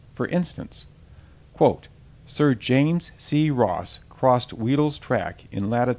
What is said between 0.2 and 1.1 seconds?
instance: